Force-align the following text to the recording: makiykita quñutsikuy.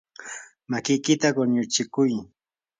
makiykita 0.69 1.27
quñutsikuy. 1.35 2.13